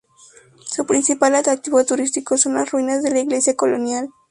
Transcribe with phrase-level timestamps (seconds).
[0.65, 4.09] Su principal atractivo turístico son las ruinas de su iglesia colonial.